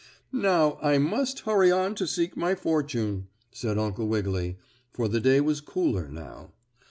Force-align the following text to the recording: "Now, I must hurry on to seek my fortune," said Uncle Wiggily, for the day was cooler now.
"Now, 0.33 0.79
I 0.81 0.97
must 0.97 1.41
hurry 1.41 1.71
on 1.71 1.93
to 1.93 2.07
seek 2.07 2.35
my 2.35 2.55
fortune," 2.55 3.27
said 3.51 3.77
Uncle 3.77 4.07
Wiggily, 4.07 4.57
for 4.91 5.07
the 5.07 5.19
day 5.19 5.39
was 5.41 5.61
cooler 5.61 6.07
now. 6.09 6.53